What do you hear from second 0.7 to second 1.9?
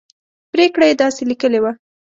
یې داسې لیکلې وه.